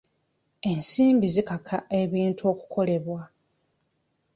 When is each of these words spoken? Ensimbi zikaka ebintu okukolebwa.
Ensimbi 0.71 1.27
zikaka 1.35 1.77
ebintu 2.01 2.41
okukolebwa. 2.51 3.21